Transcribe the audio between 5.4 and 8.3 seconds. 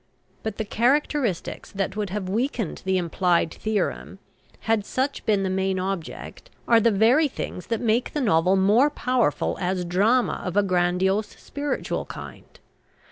the main object, are the very things that make the